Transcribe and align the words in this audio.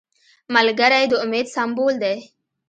ملګری 0.55 1.03
د 1.11 1.13
امید 1.23 1.47
سمبول 1.55 1.93
دی 2.03 2.15